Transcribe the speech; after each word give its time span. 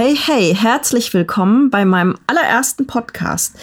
Hey, 0.00 0.14
hey, 0.14 0.54
herzlich 0.54 1.12
willkommen 1.12 1.70
bei 1.70 1.84
meinem 1.84 2.16
allerersten 2.28 2.86
Podcast. 2.86 3.56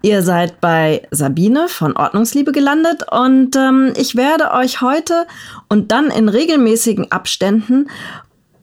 Ihr 0.00 0.22
seid 0.22 0.58
bei 0.58 1.06
Sabine 1.10 1.68
von 1.68 1.94
Ordnungsliebe 1.98 2.50
gelandet 2.50 3.04
und 3.10 3.54
ähm, 3.56 3.92
ich 3.98 4.16
werde 4.16 4.52
euch 4.52 4.80
heute 4.80 5.26
und 5.68 5.92
dann 5.92 6.06
in 6.06 6.30
regelmäßigen 6.30 7.12
Abständen 7.12 7.90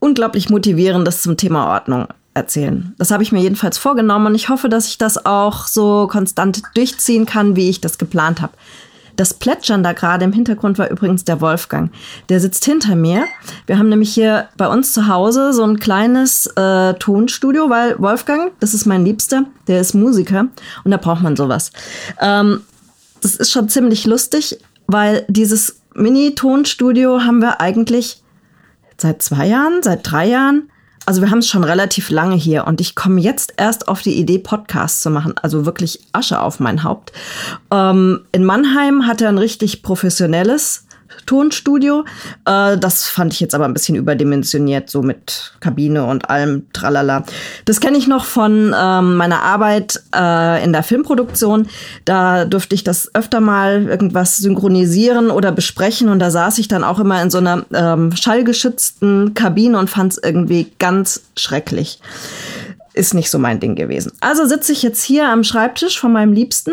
unglaublich 0.00 0.50
motivierendes 0.50 1.22
zum 1.22 1.36
Thema 1.36 1.72
Ordnung 1.72 2.08
erzählen. 2.34 2.96
Das 2.98 3.12
habe 3.12 3.22
ich 3.22 3.30
mir 3.30 3.42
jedenfalls 3.42 3.78
vorgenommen 3.78 4.26
und 4.26 4.34
ich 4.34 4.48
hoffe, 4.48 4.68
dass 4.68 4.88
ich 4.88 4.98
das 4.98 5.24
auch 5.24 5.68
so 5.68 6.08
konstant 6.08 6.62
durchziehen 6.74 7.26
kann, 7.26 7.54
wie 7.54 7.70
ich 7.70 7.80
das 7.80 7.98
geplant 7.98 8.40
habe. 8.42 8.54
Das 9.20 9.34
Plätschern 9.34 9.82
da 9.82 9.92
gerade 9.92 10.24
im 10.24 10.32
Hintergrund 10.32 10.78
war 10.78 10.88
übrigens 10.88 11.26
der 11.26 11.42
Wolfgang. 11.42 11.92
Der 12.30 12.40
sitzt 12.40 12.64
hinter 12.64 12.96
mir. 12.96 13.26
Wir 13.66 13.76
haben 13.76 13.90
nämlich 13.90 14.14
hier 14.14 14.48
bei 14.56 14.66
uns 14.66 14.94
zu 14.94 15.08
Hause 15.08 15.52
so 15.52 15.62
ein 15.62 15.78
kleines 15.78 16.46
äh, 16.56 16.94
Tonstudio, 16.94 17.68
weil 17.68 18.00
Wolfgang, 18.00 18.52
das 18.60 18.72
ist 18.72 18.86
mein 18.86 19.04
Liebster, 19.04 19.44
der 19.66 19.82
ist 19.82 19.92
Musiker 19.92 20.46
und 20.84 20.90
da 20.90 20.96
braucht 20.96 21.20
man 21.20 21.36
sowas. 21.36 21.70
Ähm, 22.18 22.62
das 23.20 23.36
ist 23.36 23.50
schon 23.50 23.68
ziemlich 23.68 24.06
lustig, 24.06 24.58
weil 24.86 25.26
dieses 25.28 25.82
Mini-Tonstudio 25.92 27.20
haben 27.20 27.42
wir 27.42 27.60
eigentlich 27.60 28.22
seit 28.96 29.20
zwei 29.20 29.48
Jahren, 29.48 29.82
seit 29.82 30.10
drei 30.10 30.28
Jahren 30.28 30.70
also 31.10 31.22
wir 31.22 31.32
haben 31.32 31.40
es 31.40 31.48
schon 31.48 31.64
relativ 31.64 32.10
lange 32.10 32.36
hier 32.36 32.68
und 32.68 32.80
ich 32.80 32.94
komme 32.94 33.20
jetzt 33.20 33.54
erst 33.56 33.88
auf 33.88 34.00
die 34.00 34.14
Idee, 34.14 34.38
Podcasts 34.38 35.00
zu 35.00 35.10
machen. 35.10 35.34
Also 35.42 35.66
wirklich 35.66 35.98
Asche 36.12 36.40
auf 36.40 36.60
mein 36.60 36.84
Haupt. 36.84 37.10
Ähm, 37.72 38.20
in 38.30 38.44
Mannheim 38.44 39.08
hat 39.08 39.20
er 39.20 39.28
ein 39.28 39.36
richtig 39.36 39.82
professionelles 39.82 40.86
Tonstudio. 41.26 42.04
Äh, 42.44 42.78
das 42.78 43.08
fand 43.08 43.32
ich 43.32 43.40
jetzt 43.40 43.54
aber 43.54 43.64
ein 43.64 43.72
bisschen 43.72 43.96
überdimensioniert, 43.96 44.90
so 44.90 45.02
mit 45.02 45.52
Kabine 45.60 46.04
und 46.04 46.30
allem 46.30 46.66
tralala. 46.72 47.24
Das 47.64 47.80
kenne 47.80 47.98
ich 47.98 48.06
noch 48.06 48.24
von 48.24 48.74
ähm, 48.78 49.16
meiner 49.16 49.42
Arbeit 49.42 50.02
äh, 50.14 50.64
in 50.64 50.72
der 50.72 50.82
Filmproduktion. 50.82 51.68
Da 52.04 52.44
durfte 52.44 52.74
ich 52.74 52.84
das 52.84 53.14
öfter 53.14 53.40
mal 53.40 53.86
irgendwas 53.86 54.36
synchronisieren 54.38 55.30
oder 55.30 55.52
besprechen 55.52 56.08
und 56.08 56.18
da 56.18 56.30
saß 56.30 56.58
ich 56.58 56.68
dann 56.68 56.84
auch 56.84 56.98
immer 56.98 57.22
in 57.22 57.30
so 57.30 57.38
einer 57.38 57.64
ähm, 57.72 58.14
schallgeschützten 58.14 59.34
Kabine 59.34 59.78
und 59.78 59.90
fand 59.90 60.12
es 60.12 60.20
irgendwie 60.22 60.72
ganz 60.78 61.22
schrecklich 61.36 62.00
ist 62.92 63.14
nicht 63.14 63.30
so 63.30 63.38
mein 63.38 63.60
Ding 63.60 63.76
gewesen. 63.76 64.12
Also 64.20 64.46
sitze 64.46 64.72
ich 64.72 64.82
jetzt 64.82 65.02
hier 65.02 65.28
am 65.28 65.44
Schreibtisch 65.44 65.98
von 65.98 66.12
meinem 66.12 66.32
Liebsten 66.32 66.72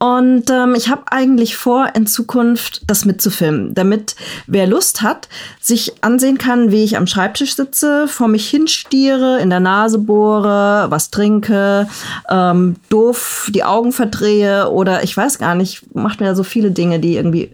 und 0.00 0.48
ähm, 0.48 0.74
ich 0.74 0.88
habe 0.88 1.02
eigentlich 1.10 1.56
vor, 1.56 1.90
in 1.94 2.06
Zukunft 2.06 2.80
das 2.86 3.04
mitzufilmen, 3.04 3.74
damit 3.74 4.16
wer 4.46 4.66
Lust 4.66 5.02
hat, 5.02 5.28
sich 5.60 5.92
ansehen 6.02 6.38
kann, 6.38 6.72
wie 6.72 6.82
ich 6.84 6.96
am 6.96 7.06
Schreibtisch 7.06 7.54
sitze, 7.54 8.08
vor 8.08 8.26
mich 8.26 8.48
hinstiere, 8.48 9.40
in 9.40 9.50
der 9.50 9.60
Nase 9.60 9.98
bohre, 9.98 10.86
was 10.88 11.10
trinke, 11.10 11.86
ähm, 12.30 12.76
doof 12.88 13.50
die 13.52 13.62
Augen 13.62 13.92
verdrehe 13.92 14.70
oder 14.70 15.04
ich 15.04 15.14
weiß 15.14 15.38
gar 15.38 15.54
nicht, 15.54 15.94
macht 15.94 16.20
mir 16.20 16.34
so 16.34 16.44
viele 16.44 16.70
Dinge, 16.70 16.98
die 16.98 17.16
irgendwie 17.16 17.52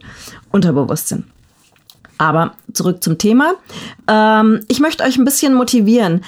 unterbewusst 0.52 1.08
sind. 1.08 1.24
Aber 2.16 2.52
zurück 2.72 3.02
zum 3.02 3.18
Thema. 3.18 3.54
Ähm, 4.06 4.60
ich 4.68 4.78
möchte 4.78 5.02
euch 5.02 5.18
ein 5.18 5.24
bisschen 5.24 5.52
motivieren. 5.52 6.22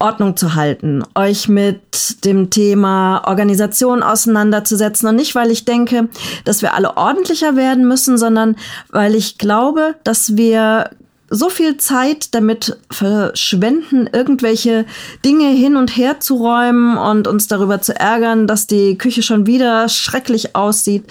Ordnung 0.00 0.36
zu 0.36 0.54
halten, 0.54 1.04
euch 1.14 1.48
mit 1.48 2.24
dem 2.24 2.50
Thema 2.50 3.22
Organisation 3.26 4.02
auseinanderzusetzen. 4.02 5.08
Und 5.08 5.16
nicht, 5.16 5.34
weil 5.34 5.50
ich 5.50 5.64
denke, 5.64 6.08
dass 6.44 6.62
wir 6.62 6.74
alle 6.74 6.96
ordentlicher 6.96 7.54
werden 7.54 7.86
müssen, 7.86 8.18
sondern 8.18 8.56
weil 8.90 9.14
ich 9.14 9.38
glaube, 9.38 9.94
dass 10.02 10.36
wir 10.36 10.90
so 11.30 11.48
viel 11.48 11.76
Zeit 11.76 12.34
damit 12.34 12.76
verschwenden, 12.90 14.08
irgendwelche 14.12 14.84
Dinge 15.24 15.50
hin 15.50 15.76
und 15.76 15.96
her 15.96 16.18
zu 16.18 16.34
räumen 16.36 16.98
und 16.98 17.28
uns 17.28 17.46
darüber 17.46 17.80
zu 17.80 17.94
ärgern, 17.94 18.48
dass 18.48 18.66
die 18.66 18.98
Küche 18.98 19.22
schon 19.22 19.46
wieder 19.46 19.88
schrecklich 19.88 20.56
aussieht 20.56 21.04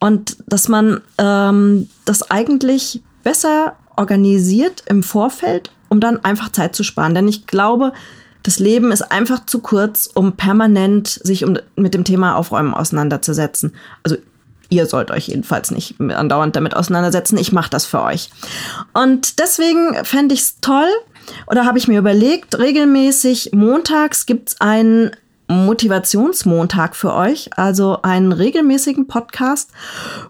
und 0.00 0.36
dass 0.48 0.68
man 0.68 1.00
ähm, 1.18 1.88
das 2.04 2.28
eigentlich 2.28 3.02
besser 3.22 3.76
organisiert 3.96 4.82
im 4.88 5.02
Vorfeld 5.02 5.70
um 5.88 6.00
dann 6.00 6.24
einfach 6.24 6.50
Zeit 6.50 6.74
zu 6.74 6.82
sparen. 6.82 7.14
Denn 7.14 7.28
ich 7.28 7.46
glaube, 7.46 7.92
das 8.42 8.58
Leben 8.58 8.92
ist 8.92 9.02
einfach 9.02 9.44
zu 9.46 9.60
kurz, 9.60 10.08
um 10.12 10.32
permanent 10.32 11.08
sich 11.08 11.44
um, 11.44 11.58
mit 11.74 11.94
dem 11.94 12.04
Thema 12.04 12.36
Aufräumen 12.36 12.74
auseinanderzusetzen. 12.74 13.74
Also 14.02 14.16
ihr 14.68 14.86
sollt 14.86 15.10
euch 15.10 15.28
jedenfalls 15.28 15.70
nicht 15.70 16.00
andauernd 16.00 16.56
damit 16.56 16.74
auseinandersetzen. 16.74 17.38
Ich 17.38 17.52
mache 17.52 17.70
das 17.70 17.86
für 17.86 18.02
euch. 18.02 18.30
Und 18.92 19.38
deswegen 19.40 20.04
fände 20.04 20.34
ich 20.34 20.40
es 20.40 20.60
toll, 20.60 20.88
oder 21.46 21.64
habe 21.64 21.78
ich 21.78 21.88
mir 21.88 21.98
überlegt, 21.98 22.58
regelmäßig 22.58 23.50
montags 23.52 24.26
gibt 24.26 24.50
es 24.50 24.60
einen 24.60 25.10
Motivationsmontag 25.48 26.96
für 26.96 27.14
euch, 27.14 27.50
also 27.56 28.02
einen 28.02 28.32
regelmäßigen 28.32 29.06
Podcast, 29.06 29.70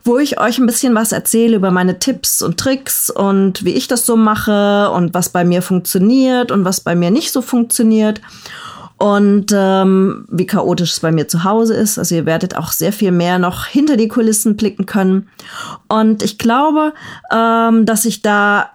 wo 0.05 0.19
ich 0.19 0.39
euch 0.39 0.59
ein 0.59 0.67
bisschen 0.67 0.95
was 0.95 1.13
erzähle 1.13 1.57
über 1.57 1.71
meine 1.71 1.99
Tipps 1.99 2.43
und 2.43 2.59
Tricks 2.59 3.11
und 3.11 3.65
wie 3.65 3.73
ich 3.73 3.89
das 3.89 4.05
so 4.05 4.17
mache 4.17 4.91
und 4.91 5.15
was 5.15 5.31
bei 5.31 5.45
mir 5.45 5.63
funktioniert 5.63 6.51
und 6.51 6.65
was 6.65 6.81
bei 6.81 6.95
mir 6.95 7.11
nicht 7.11 7.33
so 7.33 7.41
funktioniert 7.41 8.21
und 8.99 9.53
ähm, 9.55 10.27
wie 10.31 10.47
chaotisch 10.47 10.93
es 10.93 11.01
bei 11.01 11.13
mir 11.13 11.29
zu 11.29 11.45
Hause 11.45 11.75
ist. 11.75 11.99
Also 11.99 12.15
ihr 12.15 12.27
werdet 12.27 12.57
auch 12.57 12.73
sehr 12.73 12.93
viel 12.93 13.13
mehr 13.13 13.39
noch 13.39 13.67
hinter 13.67 13.97
die 13.97 14.09
Kulissen 14.09 14.57
blicken 14.57 14.87
können. 14.87 15.29
Und 15.89 16.23
ich 16.23 16.39
glaube, 16.39 16.95
ähm, 17.31 17.85
dass 17.85 18.05
ich 18.05 18.23
da 18.23 18.71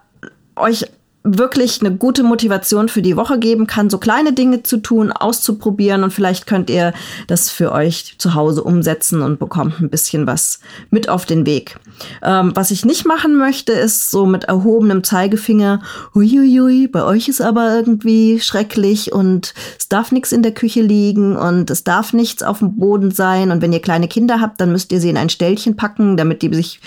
euch 0.54 0.86
wirklich 1.24 1.80
eine 1.80 1.94
gute 1.94 2.24
Motivation 2.24 2.88
für 2.88 3.02
die 3.02 3.16
Woche 3.16 3.38
geben 3.38 3.66
kann, 3.66 3.90
so 3.90 3.98
kleine 3.98 4.32
Dinge 4.32 4.64
zu 4.64 4.78
tun, 4.78 5.12
auszuprobieren 5.12 6.02
und 6.02 6.12
vielleicht 6.12 6.46
könnt 6.46 6.68
ihr 6.68 6.92
das 7.28 7.48
für 7.48 7.70
euch 7.70 8.16
zu 8.18 8.34
Hause 8.34 8.64
umsetzen 8.64 9.22
und 9.22 9.38
bekommt 9.38 9.80
ein 9.80 9.90
bisschen 9.90 10.26
was 10.26 10.58
mit 10.90 11.08
auf 11.08 11.24
den 11.24 11.46
Weg. 11.46 11.78
Ähm, 12.22 12.52
was 12.54 12.72
ich 12.72 12.84
nicht 12.84 13.06
machen 13.06 13.36
möchte, 13.36 13.72
ist 13.72 14.10
so 14.10 14.26
mit 14.26 14.44
erhobenem 14.44 15.04
Zeigefinger, 15.04 15.82
huiuiui, 16.14 16.88
bei 16.88 17.04
euch 17.04 17.28
ist 17.28 17.40
aber 17.40 17.74
irgendwie 17.74 18.40
schrecklich 18.40 19.12
und 19.12 19.54
es 19.78 19.88
darf 19.88 20.10
nichts 20.10 20.32
in 20.32 20.42
der 20.42 20.52
Küche 20.52 20.82
liegen 20.82 21.36
und 21.36 21.70
es 21.70 21.84
darf 21.84 22.12
nichts 22.12 22.42
auf 22.42 22.58
dem 22.58 22.76
Boden 22.76 23.12
sein 23.12 23.52
und 23.52 23.62
wenn 23.62 23.72
ihr 23.72 23.80
kleine 23.80 24.08
Kinder 24.08 24.40
habt, 24.40 24.60
dann 24.60 24.72
müsst 24.72 24.90
ihr 24.90 25.00
sie 25.00 25.10
in 25.10 25.16
ein 25.16 25.28
Ställchen 25.28 25.76
packen, 25.76 26.16
damit 26.16 26.42
die 26.42 26.52
sich 26.52 26.80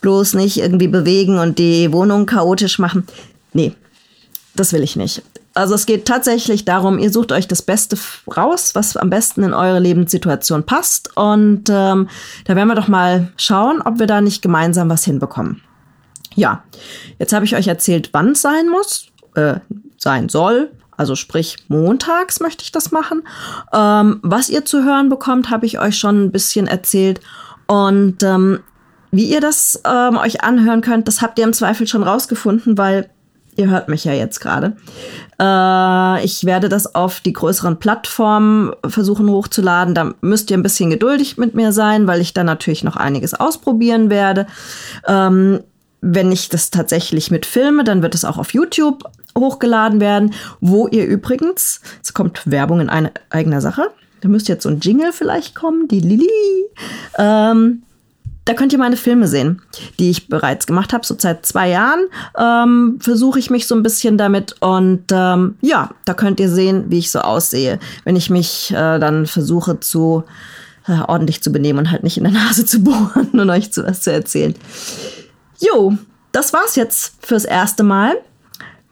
bloß 0.00 0.34
nicht 0.34 0.58
irgendwie 0.58 0.86
bewegen 0.86 1.38
und 1.38 1.58
die 1.58 1.90
Wohnung 1.92 2.26
chaotisch 2.26 2.78
machen. 2.78 3.06
Nee, 3.54 3.74
das 4.54 4.72
will 4.74 4.82
ich 4.82 4.96
nicht. 4.96 5.22
Also 5.54 5.76
es 5.76 5.86
geht 5.86 6.04
tatsächlich 6.04 6.64
darum, 6.64 6.98
ihr 6.98 7.12
sucht 7.12 7.30
euch 7.30 7.46
das 7.46 7.62
Beste 7.62 7.96
raus, 8.36 8.74
was 8.74 8.96
am 8.96 9.08
besten 9.08 9.44
in 9.44 9.54
eure 9.54 9.78
Lebenssituation 9.78 10.64
passt. 10.64 11.16
Und 11.16 11.70
ähm, 11.70 12.08
da 12.44 12.56
werden 12.56 12.68
wir 12.68 12.74
doch 12.74 12.88
mal 12.88 13.32
schauen, 13.36 13.80
ob 13.80 14.00
wir 14.00 14.08
da 14.08 14.20
nicht 14.20 14.42
gemeinsam 14.42 14.90
was 14.90 15.04
hinbekommen. 15.04 15.62
Ja, 16.34 16.64
jetzt 17.20 17.32
habe 17.32 17.44
ich 17.44 17.54
euch 17.54 17.68
erzählt, 17.68 18.10
wann 18.12 18.32
es 18.32 18.42
sein 18.42 18.68
muss, 18.68 19.06
äh, 19.36 19.60
sein 19.96 20.28
soll. 20.28 20.72
Also 20.96 21.14
sprich, 21.14 21.56
montags 21.68 22.40
möchte 22.40 22.64
ich 22.64 22.72
das 22.72 22.90
machen. 22.90 23.22
Ähm, 23.72 24.18
was 24.22 24.48
ihr 24.48 24.64
zu 24.64 24.84
hören 24.84 25.08
bekommt, 25.08 25.50
habe 25.50 25.66
ich 25.66 25.78
euch 25.78 25.96
schon 25.96 26.24
ein 26.24 26.32
bisschen 26.32 26.66
erzählt. 26.66 27.20
Und 27.68 28.24
ähm, 28.24 28.60
wie 29.12 29.26
ihr 29.26 29.40
das 29.40 29.80
ähm, 29.84 30.16
euch 30.16 30.42
anhören 30.42 30.80
könnt, 30.80 31.06
das 31.06 31.22
habt 31.22 31.38
ihr 31.38 31.44
im 31.44 31.52
Zweifel 31.52 31.86
schon 31.86 32.02
rausgefunden, 32.02 32.76
weil 32.76 33.10
Ihr 33.56 33.70
hört 33.70 33.88
mich 33.88 34.04
ja 34.04 34.12
jetzt 34.12 34.40
gerade. 34.40 34.76
Äh, 35.40 36.24
ich 36.24 36.44
werde 36.44 36.68
das 36.68 36.94
auf 36.94 37.20
die 37.20 37.32
größeren 37.32 37.78
Plattformen 37.78 38.72
versuchen 38.86 39.28
hochzuladen. 39.28 39.94
Da 39.94 40.14
müsst 40.20 40.50
ihr 40.50 40.56
ein 40.56 40.62
bisschen 40.62 40.90
geduldig 40.90 41.38
mit 41.38 41.54
mir 41.54 41.72
sein, 41.72 42.06
weil 42.06 42.20
ich 42.20 42.34
da 42.34 42.44
natürlich 42.44 42.84
noch 42.84 42.96
einiges 42.96 43.34
ausprobieren 43.34 44.10
werde. 44.10 44.46
Ähm, 45.06 45.60
wenn 46.00 46.32
ich 46.32 46.48
das 46.48 46.70
tatsächlich 46.70 47.30
mit 47.30 47.46
filme, 47.46 47.84
dann 47.84 48.02
wird 48.02 48.14
es 48.14 48.24
auch 48.24 48.38
auf 48.38 48.52
YouTube 48.52 49.04
hochgeladen 49.36 50.00
werden, 50.00 50.34
wo 50.60 50.86
ihr 50.86 51.06
übrigens, 51.06 51.80
es 52.02 52.12
kommt 52.12 52.42
Werbung 52.50 52.80
in 52.80 52.90
eine, 52.90 53.10
eigener 53.30 53.60
Sache, 53.60 53.88
da 54.20 54.28
müsste 54.28 54.52
jetzt 54.52 54.62
so 54.62 54.68
ein 54.68 54.80
Jingle 54.80 55.12
vielleicht 55.12 55.54
kommen, 55.54 55.88
die 55.88 56.00
Lili. 56.00 56.28
Ähm, 57.18 57.82
da 58.44 58.52
könnt 58.52 58.72
ihr 58.72 58.78
meine 58.78 58.96
Filme 58.96 59.26
sehen, 59.26 59.62
die 59.98 60.10
ich 60.10 60.28
bereits 60.28 60.66
gemacht 60.66 60.92
habe. 60.92 61.06
So 61.06 61.16
seit 61.18 61.46
zwei 61.46 61.70
Jahren 61.70 62.06
ähm, 62.38 62.98
versuche 63.00 63.38
ich 63.38 63.50
mich 63.50 63.66
so 63.66 63.74
ein 63.74 63.82
bisschen 63.82 64.18
damit. 64.18 64.56
Und 64.60 65.04
ähm, 65.12 65.56
ja, 65.62 65.90
da 66.04 66.14
könnt 66.14 66.40
ihr 66.40 66.50
sehen, 66.50 66.84
wie 66.88 66.98
ich 66.98 67.10
so 67.10 67.20
aussehe, 67.20 67.78
wenn 68.04 68.16
ich 68.16 68.28
mich 68.28 68.70
äh, 68.72 68.98
dann 68.98 69.26
versuche 69.26 69.80
zu 69.80 70.24
äh, 70.86 71.00
ordentlich 71.06 71.42
zu 71.42 71.52
benehmen 71.52 71.78
und 71.78 71.90
halt 71.90 72.02
nicht 72.02 72.18
in 72.18 72.24
der 72.24 72.32
Nase 72.32 72.66
zu 72.66 72.80
bohren 72.84 73.30
und 73.32 73.50
euch 73.50 73.72
zu, 73.72 73.84
was 73.86 74.02
zu 74.02 74.12
erzählen. 74.12 74.54
Jo, 75.60 75.96
das 76.32 76.52
war's 76.52 76.76
jetzt 76.76 77.14
fürs 77.24 77.44
erste 77.44 77.82
Mal. 77.82 78.14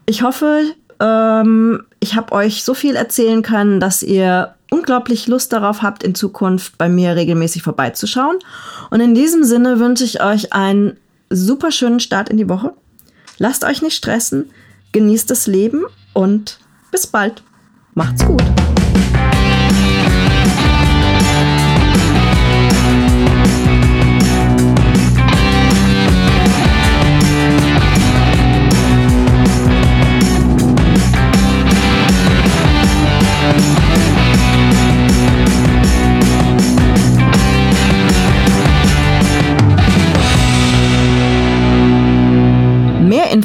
Ich 0.05 0.23
hoffe, 0.23 0.63
ähm, 0.99 1.83
ich 1.99 2.15
habe 2.15 2.33
euch 2.33 2.63
so 2.63 2.73
viel 2.73 2.95
erzählen 2.95 3.43
können, 3.43 3.79
dass 3.79 4.01
ihr 4.01 4.55
unglaublich 4.73 5.27
Lust 5.27 5.53
darauf 5.53 5.83
habt, 5.83 6.03
in 6.03 6.15
Zukunft 6.15 6.79
bei 6.79 6.89
mir 6.89 7.15
regelmäßig 7.15 7.61
vorbeizuschauen. 7.61 8.37
Und 8.89 9.01
in 9.01 9.13
diesem 9.13 9.43
Sinne 9.43 9.79
wünsche 9.79 10.03
ich 10.03 10.21
euch 10.23 10.51
einen 10.51 10.97
super 11.29 11.71
schönen 11.71 11.99
Start 11.99 12.29
in 12.29 12.37
die 12.37 12.49
Woche. 12.49 12.73
Lasst 13.37 13.63
euch 13.63 13.83
nicht 13.83 13.95
stressen, 13.95 14.49
genießt 14.91 15.29
das 15.29 15.45
Leben 15.45 15.83
und 16.13 16.59
bis 16.91 17.05
bald. 17.05 17.43
Macht's 17.93 18.25
gut. 18.25 18.43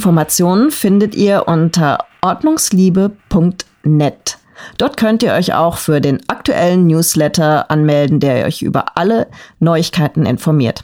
Informationen 0.09 0.71
findet 0.71 1.15
ihr 1.15 1.49
unter 1.49 2.07
ordnungsliebe.net. 2.23 4.39
Dort 4.79 4.97
könnt 4.97 5.23
ihr 5.23 5.35
euch 5.35 5.53
auch 5.53 5.77
für 5.77 6.01
den 6.01 6.27
aktuellen 6.31 6.87
Newsletter 6.87 7.71
anmelden, 7.71 8.19
der 8.19 8.47
euch 8.47 8.63
über 8.63 8.97
alle 8.97 9.27
Neuigkeiten 9.61 10.25
informiert. 10.25 10.83